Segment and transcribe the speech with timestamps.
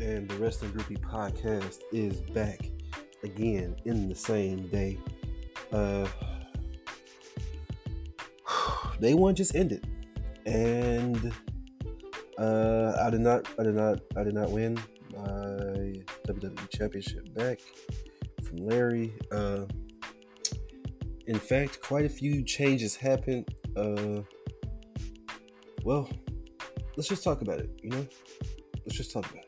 [0.00, 2.70] and the Wrestling Groupie podcast is back
[3.24, 4.98] again in the same day.
[5.72, 6.06] Uh,
[9.00, 9.86] day one just ended,
[10.46, 11.32] and
[12.38, 14.76] uh, I did not, I did not, I did not win
[15.12, 15.94] my
[16.26, 17.60] WWE Championship back
[18.44, 19.12] from Larry.
[19.32, 19.64] Uh,
[21.26, 23.48] in fact, quite a few changes happened.
[23.76, 24.22] Uh,
[25.84, 26.08] well,
[26.96, 27.70] let's just talk about it.
[27.82, 28.06] You know,
[28.86, 29.47] let's just talk about it.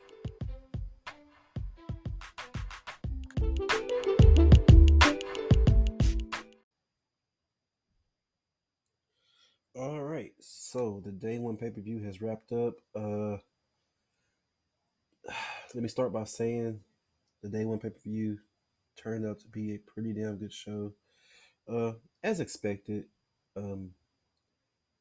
[10.71, 12.75] So the day one pay per view has wrapped up.
[12.95, 13.39] Uh,
[15.75, 16.79] let me start by saying
[17.43, 18.39] the day one pay per view
[18.97, 20.93] turned out to be a pretty damn good show.
[21.69, 23.07] Uh, as expected,
[23.57, 23.91] um,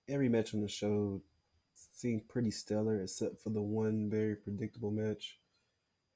[0.08, 1.22] every match on the show
[1.94, 5.38] seemed pretty stellar, except for the one very predictable match,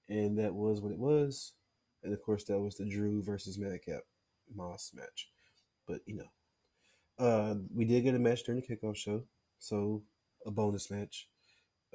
[0.09, 1.53] and that was what it was.
[2.03, 4.01] And of course, that was the Drew versus Madcap
[4.55, 5.29] Moss match.
[5.87, 9.23] But you know, uh, we did get a match during the kickoff show,
[9.63, 10.03] so
[10.45, 11.29] a bonus match.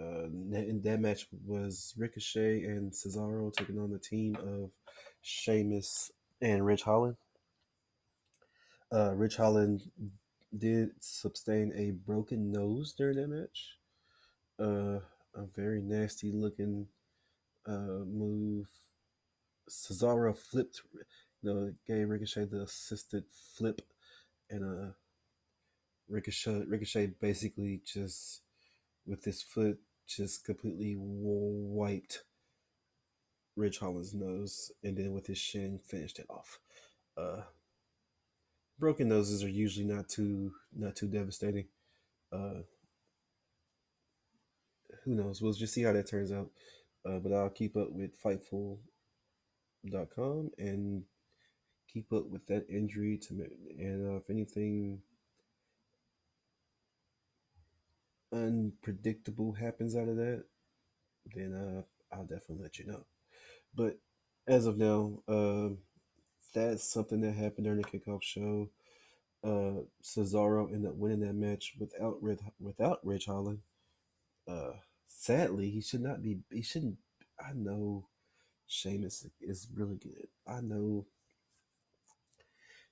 [0.00, 4.70] Uh, and that match was Ricochet and Cesaro taking on the team of
[5.22, 7.16] Sheamus and Ridge Holland.
[8.92, 9.90] Uh, Ridge Holland
[10.56, 13.76] did sustain a broken nose during that match.
[14.58, 15.00] Uh,
[15.34, 16.86] a very nasty looking
[17.66, 18.68] uh, move.
[19.68, 20.80] Cesaro flipped,
[21.42, 23.82] you know, gave Ricochet the assisted flip,
[24.48, 24.92] and uh,
[26.08, 28.42] Ricochet Ricochet basically just
[29.06, 32.24] with his foot just completely wiped
[33.56, 36.60] Ridge Holland's nose, and then with his shin finished it off.
[37.16, 37.42] Uh,
[38.78, 41.66] broken noses are usually not too not too devastating.
[42.32, 42.62] Uh,
[45.04, 45.42] who knows?
[45.42, 46.50] We'll just see how that turns out.
[47.04, 48.78] Uh, but I'll keep up with Fightful.com
[50.58, 51.04] and
[51.92, 53.46] keep up with that injury to
[53.78, 55.00] and uh, if anything
[58.32, 60.44] unpredictable happens out of that,
[61.34, 63.04] then uh, I'll definitely let you know.
[63.74, 63.98] But
[64.46, 65.70] as of now, uh,
[66.54, 68.70] that's something that happened during the kickoff show.
[69.44, 72.18] Uh, Cesaro ended up winning that match without
[72.60, 73.60] without Ridge Holland.
[74.48, 74.72] Uh,
[75.06, 76.38] sadly, he should not be.
[76.50, 76.96] He shouldn't.
[77.38, 78.08] I know
[78.66, 80.28] Sheamus is really good.
[80.46, 81.06] I know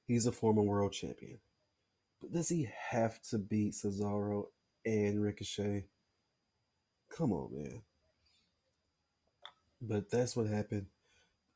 [0.05, 1.39] he's a former world champion,
[2.21, 4.47] but does he have to beat Cesaro
[4.87, 5.85] and Ricochet.
[7.15, 7.83] Come on, man.
[9.83, 10.87] But that's what happened.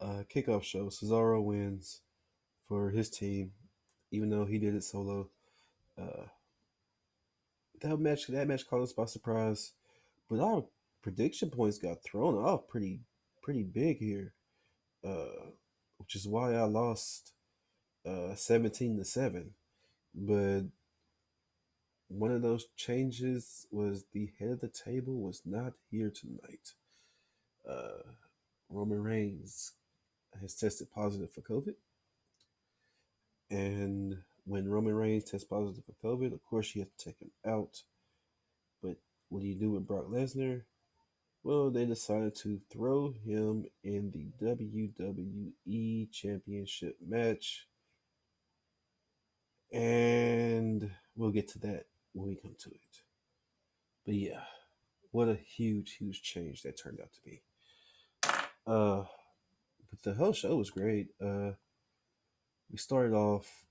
[0.01, 0.87] Uh, kickoff show.
[0.87, 2.01] Cesaro wins
[2.67, 3.53] for his team,
[4.11, 5.29] even though he did it solo.
[5.99, 6.27] Uh,
[7.81, 9.73] that match, that match caught us by surprise,
[10.29, 10.65] but our
[11.03, 13.01] prediction points got thrown off pretty,
[13.43, 14.33] pretty big here,
[15.05, 15.47] uh,
[15.99, 17.33] which is why I lost
[18.07, 19.53] uh, seventeen to seven.
[20.15, 20.63] But
[22.11, 26.75] one of those changes was the head of the table was not here tonight.
[27.69, 28.03] Uh,
[28.69, 29.73] Roman Reigns
[30.41, 31.75] has tested positive for COVID.
[33.49, 37.31] And when Roman Reigns tests positive for COVID, of course, you have to take him
[37.47, 37.83] out.
[38.83, 38.97] But
[39.29, 40.63] what do you do with Brock Lesnar?
[41.45, 47.69] Well, they decided to throw him in the WWE Championship match.
[49.73, 53.03] And we'll get to that when we come to it.
[54.05, 54.45] But yeah,
[55.11, 57.43] what a huge, huge change that turned out to be.
[58.67, 59.05] Uh,
[59.91, 61.09] but the whole show was great.
[61.21, 61.53] Uh,
[62.71, 63.65] we started off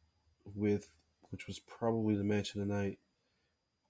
[0.56, 0.90] with,
[1.32, 3.00] which was probably the match of the night,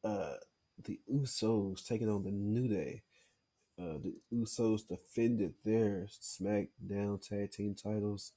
[0.04, 0.36] uh,
[0.84, 3.04] the Usos taking on the New Day.
[3.80, 8.34] Uh, the Usos defended their SmackDown tag team titles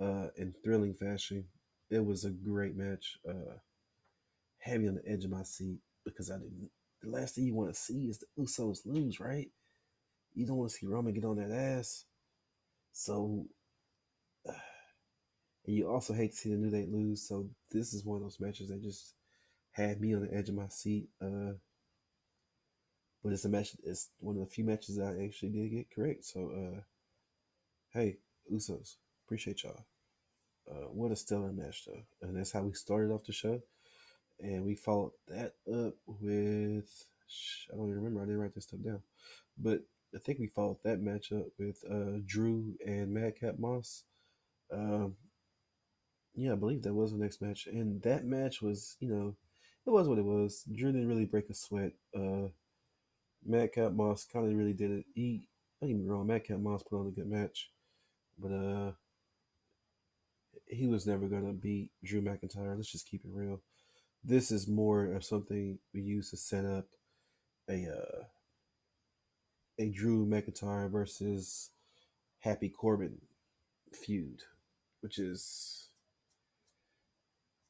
[0.00, 1.44] uh, in thrilling fashion.
[1.90, 3.18] It was a great match.
[3.28, 3.58] Uh,
[4.76, 6.70] me on the edge of my seat because I didn't.
[7.02, 9.48] The last thing you want to see is the Usos lose, right?
[10.34, 12.04] You don't want to see Roman get on that ass.
[12.92, 13.46] So,
[14.46, 14.56] and
[15.64, 17.26] you also hate to see the New Day lose.
[17.26, 19.14] So this is one of those matches that just
[19.72, 21.08] had me on the edge of my seat.
[21.22, 21.52] Uh,
[23.22, 23.76] but it's a match.
[23.84, 26.24] It's one of the few matches that I actually did get correct.
[26.24, 26.80] So, uh,
[27.92, 28.18] hey,
[28.52, 29.84] Usos, appreciate y'all.
[30.70, 33.62] Uh, what a stellar match, though, and that's how we started off the show
[34.40, 36.88] and we followed that up with
[37.72, 38.22] I don't even remember.
[38.22, 39.02] I didn't write this stuff down,
[39.58, 39.80] but
[40.14, 44.04] I think we followed that matchup with uh, Drew and Madcap Moss.
[44.72, 45.16] Um,
[46.34, 49.36] yeah, I believe that was the next match, and that match was you know
[49.86, 50.64] it was what it was.
[50.74, 51.92] Drew didn't really break a sweat.
[52.16, 52.48] Uh,
[53.44, 55.04] Madcap Moss kind of really did it.
[55.14, 55.48] He
[55.80, 57.70] don't get me wrong, Madcap Moss put on a good match,
[58.38, 58.92] but uh,
[60.66, 62.76] he was never gonna beat Drew McIntyre.
[62.76, 63.60] Let's just keep it real.
[64.24, 66.86] This is more of something we use to set up
[67.68, 68.24] a uh,
[69.78, 71.70] a Drew McIntyre versus
[72.40, 73.18] Happy Corbin
[73.92, 74.42] feud,
[75.00, 75.88] which is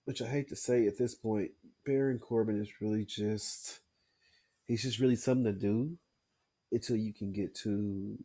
[0.04, 1.50] which I hate to say at this point,
[1.84, 3.80] Baron Corbin is really just
[4.66, 5.98] he's just really something to do
[6.72, 8.18] until you can get to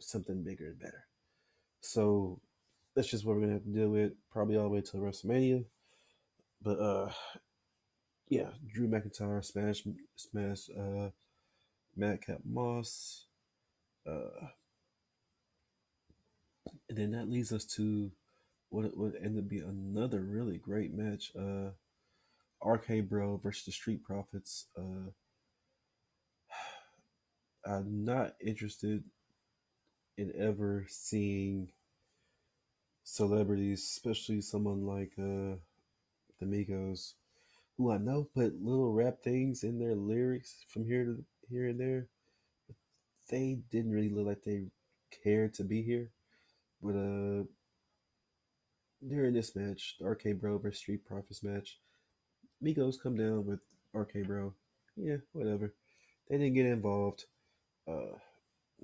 [0.00, 1.06] something bigger and better.
[1.80, 2.40] So
[2.94, 5.64] that's just what we're gonna have to deal with, probably all the way to WrestleMania.
[6.64, 7.10] But uh
[8.28, 9.84] yeah, Drew McIntyre smash
[10.16, 11.10] smash uh
[11.96, 13.26] Madcap Moss.
[14.06, 14.48] Uh
[16.88, 18.10] and then that leads us to
[18.70, 21.32] what would end up being another really great match.
[21.38, 21.70] Uh
[22.66, 24.66] RK Bro versus the Street Profits.
[24.76, 25.10] Uh
[27.70, 29.04] I'm not interested
[30.16, 31.68] in ever seeing
[33.04, 35.56] celebrities, especially someone like uh,
[36.50, 37.14] the Migos,
[37.76, 41.80] who I know put little rap things in their lyrics from here to here and
[41.80, 42.08] there.
[42.66, 42.76] But
[43.30, 44.66] they didn't really look like they
[45.22, 46.10] cared to be here.
[46.82, 47.44] But uh,
[49.06, 51.78] during this match, the RK Bro versus Street Profits match,
[52.62, 53.60] Migos come down with
[53.92, 54.54] RK Bro.
[54.96, 55.74] Yeah, whatever.
[56.28, 57.24] They didn't get involved.
[57.88, 58.16] Uh,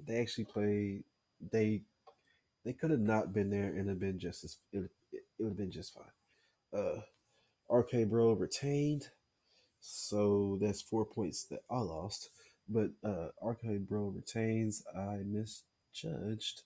[0.06, 1.04] they actually played.
[1.52, 1.82] They
[2.64, 5.50] they could have not been there and have been just as it, it, it would
[5.50, 6.04] have been just fine.
[6.78, 7.00] Uh,
[7.70, 9.08] RK Bro retained,
[9.80, 12.30] so that's four points that I lost.
[12.68, 14.84] But uh, RK Bro retains.
[14.96, 16.62] I misjudged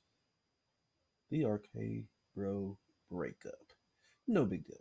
[1.31, 2.05] the RK
[2.35, 2.79] Bro
[3.11, 3.55] breakup.
[4.27, 4.79] No big deal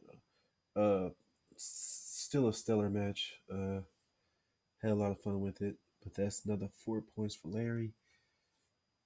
[0.75, 0.81] though.
[0.81, 1.09] Uh,
[1.57, 3.33] still a stellar match.
[3.51, 3.81] Uh,
[4.81, 5.75] had a lot of fun with it.
[6.03, 7.93] But that's another four points for Larry.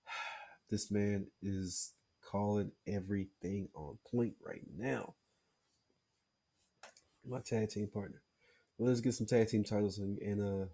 [0.70, 5.14] This man is calling everything on point right now.
[7.28, 8.22] My tag team partner.
[8.78, 10.66] Well, let's get some tag team titles and, and uh,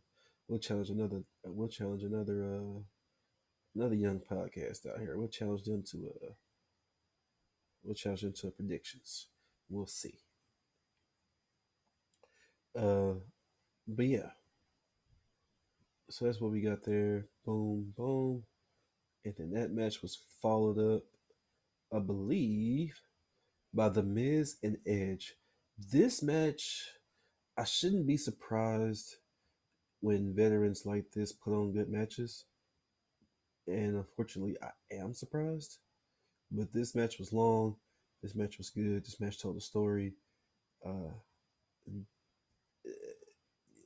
[0.48, 1.24] we'll challenge another.
[1.46, 2.44] We'll challenge another.
[2.44, 2.80] Uh,
[3.76, 5.18] another young podcast out here.
[5.18, 6.12] We'll challenge them to.
[6.24, 6.34] Uh,
[7.84, 9.28] we'll challenge them to predictions.
[9.70, 10.20] We'll see.
[12.78, 13.14] Uh,
[13.88, 14.30] but yeah.
[16.10, 17.26] So that's what we got there.
[17.46, 18.44] Boom, boom.
[19.26, 21.04] And then that match was followed up,
[21.94, 23.00] I believe,
[23.74, 25.34] by The Miz and Edge.
[25.78, 26.84] This match,
[27.58, 29.16] I shouldn't be surprised
[30.02, 32.46] when veterans like this put on good matches.
[33.68, 35.78] And unfortunately, I am surprised.
[36.52, 37.78] But this match was long.
[38.22, 39.06] This match was good.
[39.06, 40.14] This match told a story.
[40.86, 41.14] Uh,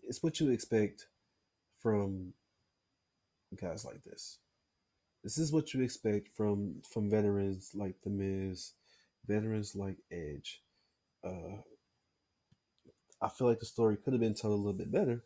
[0.08, 1.08] it's what you expect
[1.80, 2.34] from
[3.60, 4.40] guys like this.
[5.24, 8.74] This is what you expect from from veterans like The Miz,
[9.28, 10.62] veterans like Edge.
[11.24, 11.62] Uh,
[13.22, 15.24] I feel like the story could have been told a little bit better.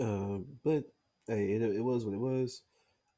[0.00, 0.84] Uh, but
[1.26, 2.62] hey, it, it was what it was.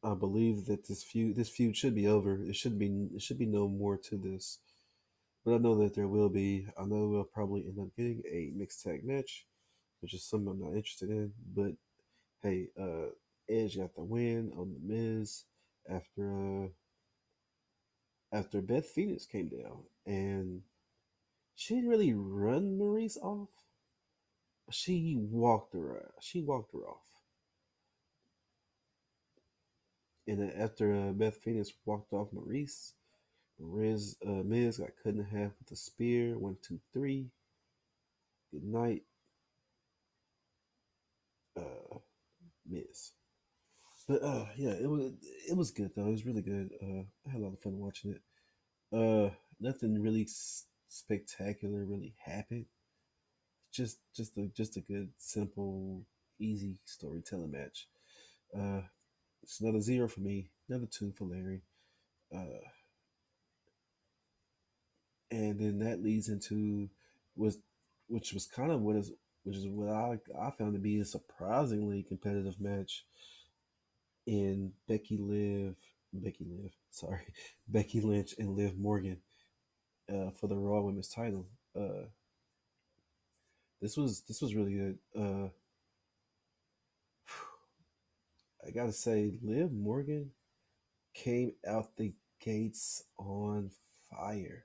[0.02, 2.42] I believe that this feud this feud should be over.
[2.42, 4.58] It should be it should be no more to this.
[5.44, 6.66] But I know that there will be.
[6.78, 9.46] I know we'll probably end up getting a mixed tag match,
[10.00, 11.32] which is something I'm not interested in.
[11.54, 11.72] But
[12.42, 13.10] hey, uh,
[13.48, 15.44] Edge got the win on the Miz
[15.88, 16.68] after uh,
[18.32, 20.62] after Beth Phoenix came down, and
[21.54, 23.50] she didn't really run Maryse off.
[24.70, 26.12] She walked her.
[26.20, 27.06] She walked her off.
[30.26, 32.92] And then after uh, Beth Phoenix walked off Maryse,
[33.58, 36.38] Riz uh, Miz got cut in half with a spear.
[36.38, 37.26] One, two, three.
[38.52, 39.02] Good night,
[41.56, 41.98] uh,
[42.68, 43.12] Miz.
[44.10, 45.12] But uh, yeah, it was
[45.48, 46.08] it was good though.
[46.08, 46.72] It was really good.
[46.82, 48.22] Uh, I had a lot of fun watching it.
[48.92, 50.26] Uh, nothing really
[50.88, 52.66] spectacular really happened.
[53.72, 56.04] Just just a just a good, simple,
[56.40, 57.86] easy storytelling match.
[58.52, 58.80] Uh,
[59.44, 60.50] it's another zero for me.
[60.68, 61.62] Another two for Larry.
[62.34, 62.66] Uh,
[65.30, 66.90] and then that leads into
[67.36, 67.58] was
[68.08, 69.12] which was kind of what is
[69.44, 73.04] which is what I I found to be a surprisingly competitive match
[74.26, 75.76] in Becky Liv
[76.12, 77.26] Becky Liv sorry
[77.68, 79.18] Becky Lynch and Liv Morgan
[80.10, 81.46] uh, for the Raw Women's title.
[81.78, 82.06] Uh,
[83.80, 84.98] this was this was really good.
[85.16, 85.48] Uh,
[88.66, 90.30] I gotta say, Liv Morgan
[91.14, 93.70] came out the gates on
[94.10, 94.64] fire.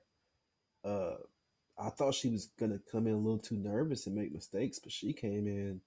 [0.84, 1.16] Uh,
[1.78, 4.92] I thought she was gonna come in a little too nervous and make mistakes, but
[4.92, 5.80] she came in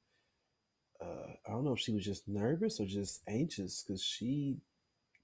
[1.01, 4.57] Uh, I don't know if she was just nervous or just anxious because she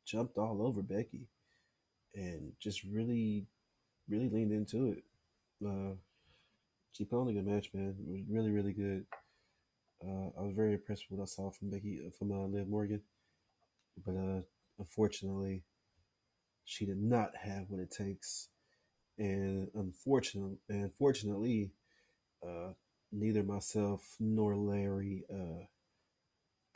[0.06, 1.28] jumped all over Becky
[2.14, 3.46] and just really,
[4.08, 5.04] really leaned into it.
[5.66, 5.96] Uh,
[6.94, 7.96] she put on a good match, man.
[8.00, 9.06] It was really, really good.
[10.02, 12.68] Uh, I was very impressed with what I saw from Becky uh, from uh, Liv
[12.68, 13.02] Morgan,
[14.06, 14.42] but uh,
[14.78, 15.64] unfortunately,
[16.64, 18.50] she did not have what it takes,
[19.18, 21.72] and unfortunately, unfortunately,
[22.46, 22.74] uh,
[23.16, 25.66] neither myself nor Larry uh,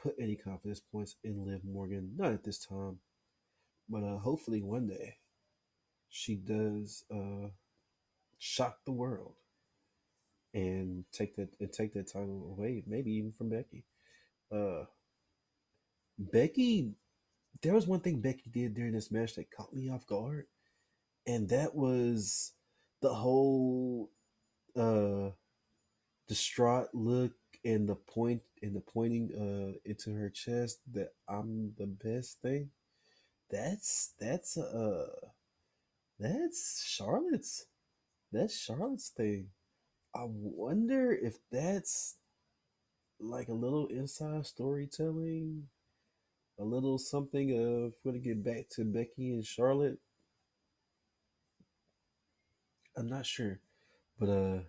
[0.02, 2.14] put any confidence points in Liv Morgan.
[2.16, 3.00] Not at this time,
[3.90, 5.18] but uh, hopefully one day
[6.10, 7.50] she does uh,
[8.38, 9.36] shock the world
[10.54, 13.84] and take that and take that title away, maybe even from Becky.
[14.52, 14.86] Uh,
[16.18, 16.94] Becky,
[17.62, 20.46] there was one thing Becky did during this match that caught me off guard,
[21.28, 22.54] and that was
[23.02, 24.10] the whole
[24.76, 25.30] uh
[26.30, 27.34] distraught look
[27.66, 32.70] and the point and the pointing uh into her chest that I'm the best thing.
[33.50, 35.08] That's that's uh
[36.20, 37.66] that's Charlotte's
[38.32, 39.48] that's Charlotte's thing.
[40.16, 42.16] I wonder if that's
[43.20, 45.68] like a little inside storytelling,
[46.60, 50.00] a little something of to get back to Becky and Charlotte.
[52.96, 53.60] I'm not sure,
[54.20, 54.60] but uh,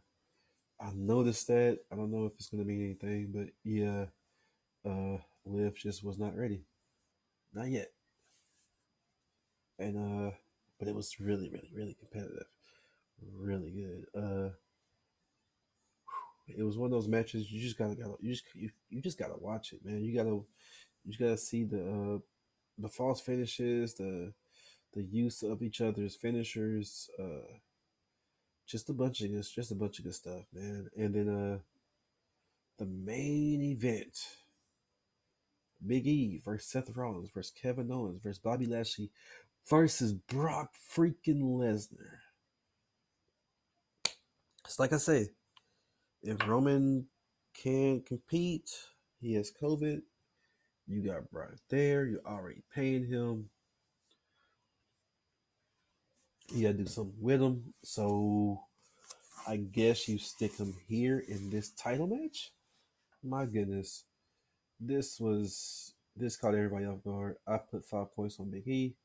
[0.80, 1.80] I noticed that.
[1.92, 4.06] I don't know if it's going to mean anything, but yeah,
[4.88, 6.64] uh, Liv just was not ready,
[7.52, 7.90] not yet,
[9.78, 10.30] and uh,
[10.78, 12.46] but it was really, really, really competitive,
[13.36, 14.06] really good.
[14.22, 14.50] Uh,
[16.48, 19.18] it was one of those matches you just gotta, gotta you just you, you just
[19.18, 20.02] gotta watch it, man.
[20.02, 20.46] You gotta you
[21.08, 22.18] just gotta see the uh,
[22.78, 24.32] the false finishes, the
[24.94, 27.46] the use of each other's finishers, uh,
[28.70, 30.88] just a bunch of this, just a bunch of good stuff, man.
[30.96, 31.58] And then uh,
[32.78, 34.18] the main event:
[35.84, 39.10] Big E versus Seth Rollins versus Kevin Owens versus Bobby Lashley
[39.68, 42.18] versus Brock freaking Lesnar.
[44.64, 45.28] It's like I say,
[46.22, 47.06] if Roman
[47.54, 48.70] can't compete,
[49.20, 50.02] he has COVID.
[50.86, 52.06] You got Brock there.
[52.06, 53.50] You're already paying him.
[56.52, 57.74] You gotta do something with him.
[57.84, 58.60] So
[59.46, 62.50] I guess you stick him here in this title match.
[63.22, 64.04] My goodness,
[64.80, 67.36] this was this caught everybody off guard.
[67.46, 68.96] I put five points on Big E.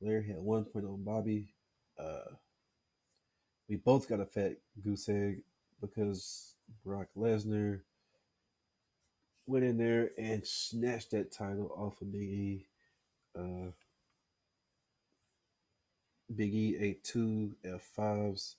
[0.00, 1.54] Larry had one point on Bobby.
[1.98, 2.36] Uh,
[3.68, 5.42] we both got a fat goose egg
[5.80, 7.80] because Brock Lesnar
[9.46, 12.66] went in there and snatched that title off of Big E.
[13.36, 13.70] Uh,
[16.36, 18.54] Big E ate two F5s.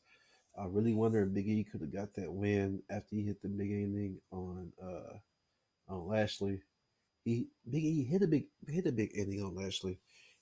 [0.58, 3.48] I really wonder if Big E could have got that win after he hit the
[3.48, 5.18] big ending on uh,
[5.88, 6.62] on Lashley.
[7.24, 10.00] He Big E hit a big hit a big ending on Lashley,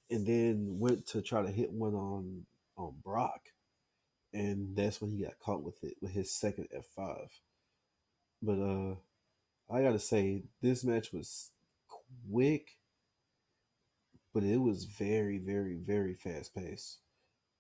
[0.10, 2.46] and then went to try to hit one on
[2.78, 3.42] on Brock,
[4.34, 7.30] and that's when he got caught with it with his second F five.
[8.42, 8.96] But uh,
[9.74, 11.52] I gotta say this match was
[12.32, 12.78] quick,
[14.34, 17.00] but it was very very very fast paced.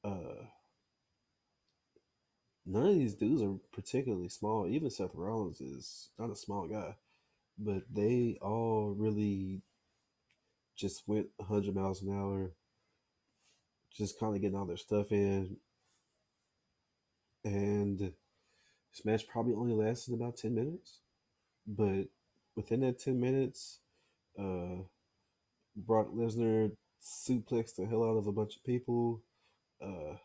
[0.05, 0.45] Uh,
[2.63, 4.67] none of these dudes are particularly small.
[4.67, 6.95] Even Seth Rollins is not a small guy,
[7.57, 9.62] but they all really
[10.75, 12.51] just went 100 miles an hour,
[13.91, 15.57] just kind of getting all their stuff in.
[17.43, 21.00] And this match probably only lasted about 10 minutes,
[21.65, 22.05] but
[22.55, 23.79] within that 10 minutes,
[24.38, 24.83] uh,
[25.75, 26.71] Brock Lesnar
[27.01, 29.21] suplexed the hell out of a bunch of people.
[29.86, 30.18] Uh,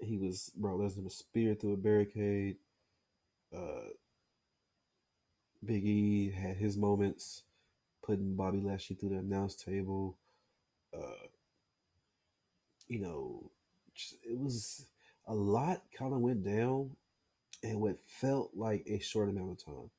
[0.00, 2.56] he was Brock Lesnar was speared through a barricade.
[3.54, 3.90] Uh,
[5.64, 7.42] Big E had his moments,
[8.02, 10.18] putting Bobby Lashley through the announce table.
[10.96, 11.28] Uh,
[12.88, 13.50] you know,
[13.94, 14.90] just- it was
[15.26, 16.96] a lot kind of went down
[17.62, 19.90] and what felt like a short amount of time.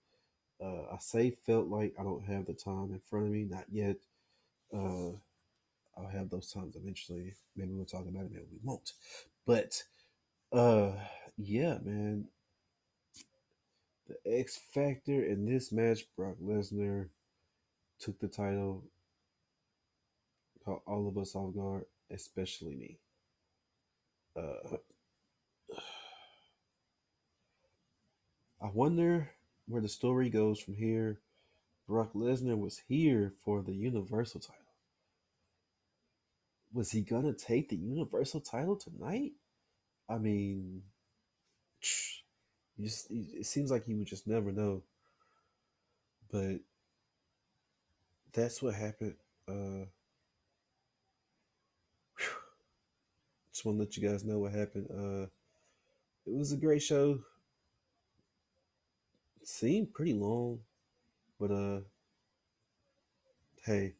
[0.61, 3.65] Uh, I say felt like I don't have the time in front of me, not
[3.71, 3.97] yet.
[4.73, 5.11] Uh,
[5.97, 7.33] I'll have those times eventually.
[7.55, 8.93] Maybe we'll talk about it, maybe we won't.
[9.45, 9.83] But
[10.51, 10.91] uh,
[11.37, 12.25] yeah, man,
[14.07, 17.09] the X Factor in this match, Brock Lesnar
[17.99, 18.83] took the title,
[20.63, 22.99] caught all of us off guard, especially me.
[24.35, 24.77] Uh,
[28.61, 29.31] I wonder
[29.67, 31.19] where the story goes from here.
[31.87, 34.64] Brock Lesnar was here for the Universal title.
[36.75, 39.31] Was he gonna take the Universal title tonight?
[40.09, 40.83] I mean,
[42.81, 44.83] just, it seems like you would just never know.
[46.29, 46.59] but
[48.33, 49.15] that's what happened.
[49.47, 49.85] Uh,
[53.53, 54.87] just want to let you guys know what happened.
[54.91, 55.27] Uh,
[56.29, 57.19] it was a great show.
[59.41, 60.59] It seemed pretty long,
[61.39, 61.79] but uh,
[63.63, 63.93] hey,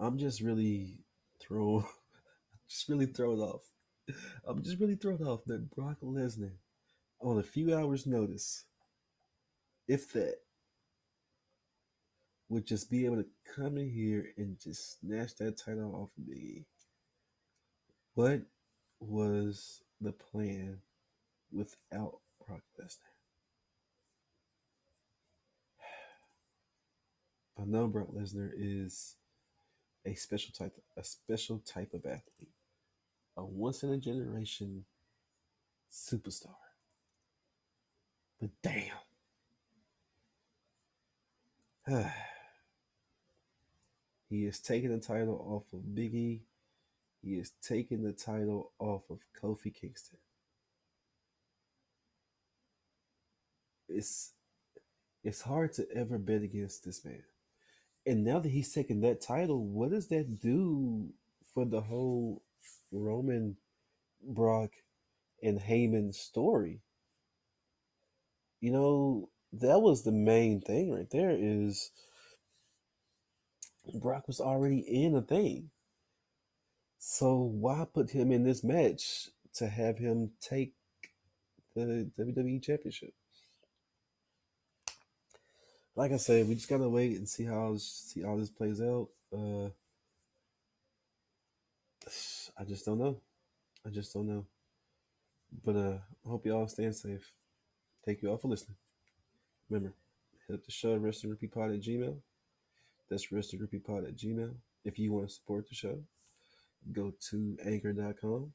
[0.00, 1.04] I'm just really
[1.42, 1.84] thrown,
[2.68, 3.70] just really thrown off.
[4.46, 6.52] I'm just really thrown off that Brock Lesnar,
[7.20, 8.64] on a few hours' notice,
[9.86, 10.36] if that,
[12.48, 16.26] would just be able to come in here and just snatch that title off of
[16.26, 16.64] me.
[18.14, 18.40] What
[19.00, 20.78] was the plan
[21.52, 23.12] without Brock Lesnar?
[27.60, 29.16] I know Brock Lesnar is
[30.04, 32.54] a special type a special type of athlete,
[33.36, 34.84] a once in a generation
[35.90, 36.54] superstar.
[38.40, 38.96] But damn.
[44.30, 46.40] he is taking the title off of Biggie.
[47.22, 50.18] He is taking the title off of Kofi Kingston.
[53.88, 54.32] It's
[55.22, 57.22] it's hard to ever bet against this man.
[58.06, 61.10] And now that he's taken that title, what does that do
[61.54, 62.42] for the whole
[62.90, 63.56] Roman,
[64.22, 64.70] Brock,
[65.42, 66.80] and Heyman story?
[68.60, 71.90] You know, that was the main thing right there is
[73.94, 75.70] Brock was already in a thing.
[76.98, 80.74] So why put him in this match to have him take
[81.74, 83.14] the WWE Championship?
[85.96, 89.08] Like I said, we just gotta wait and see how see how this plays out.
[89.32, 89.68] Uh,
[92.58, 93.20] I just don't know.
[93.86, 94.46] I just don't know.
[95.64, 97.32] But uh, I hope y'all staying safe.
[98.04, 98.76] Thank you all for listening.
[99.68, 99.92] Remember,
[100.46, 102.16] hit up the show, rest and repeat pod at Gmail.
[103.08, 104.54] That's rest and repeat pod at Gmail.
[104.84, 105.98] If you want to support the show,
[106.92, 108.52] go to anchor.com.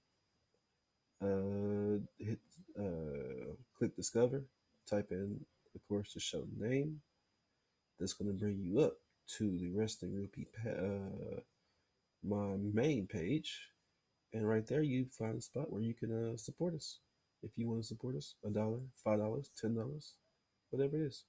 [1.22, 2.40] Uh, hit,
[2.80, 4.44] uh, click discover,
[4.90, 5.40] type in,
[5.74, 7.02] of course, the show name.
[8.00, 8.98] That's going to bring you up
[9.38, 11.40] to the rest and repeat, uh,
[12.24, 13.70] my main page.
[14.34, 17.00] And right there, you find a spot where you can uh, support us.
[17.42, 20.14] If you want to support us, a dollar, five dollars, ten dollars,
[20.72, 21.24] whatever it is.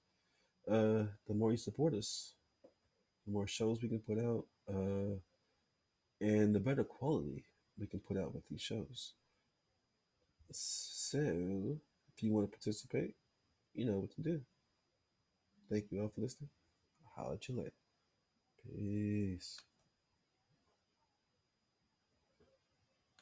[0.69, 2.35] Uh, the more you support us,
[3.25, 5.17] the more shows we can put out, uh,
[6.21, 7.45] and the better quality
[7.79, 9.13] we can put out with these shows.
[10.51, 11.19] So,
[12.15, 13.15] if you want to participate,
[13.75, 14.41] you know what to do.
[15.71, 16.56] Thank you all for listening.
[17.17, 17.73] Holler you later.
[18.63, 19.59] Peace.